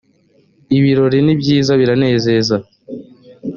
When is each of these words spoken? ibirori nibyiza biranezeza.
ibirori 0.77 1.19
nibyiza 1.25 1.71
biranezeza. 1.81 2.55